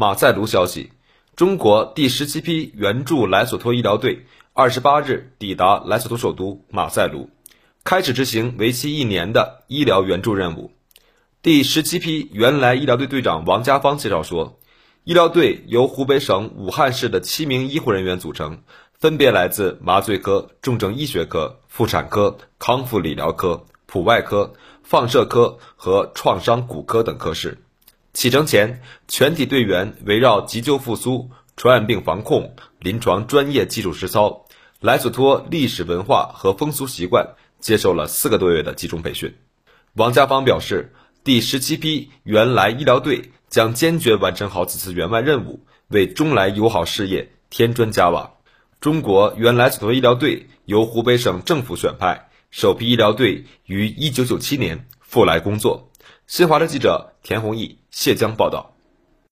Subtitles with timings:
[0.00, 0.92] 马赛卢消息，
[1.36, 7.28] 中国第十七批援助莱索托医疗队二十八日抵达莱索托首都马赛卢，
[7.84, 10.72] 开始执行为期一年的医疗援助任务。
[11.42, 14.58] 第十七批援莱医疗队队长王家芳介绍说，
[15.04, 18.62] 医疗队由湖北省武汉市的七名医护人员组成，
[18.94, 27.58] 分别来自麻醉科、重症医学科、妇产科、康复理疗科、普外科、放射科和创伤骨科等科室。
[28.12, 34.46] 启程前，全体队员围绕急救复苏、传染病防控、临床专业技术实操、
[34.80, 39.36] 莱索托历史文化和风俗习惯，接受了四个多月的集中培训。
[39.94, 40.92] 王家芳表示，
[41.22, 48.32] 第十七批援莱医疗队将坚决完成好此次援外任务，为中莱友好事业添砖加瓦。
[48.80, 55.89] 中国援莱索托医疗队由湖北省政府选派，首批医疗队于一九九七年赴莱工作。
[56.26, 58.79] 新华社记者田弘毅、谢江报道。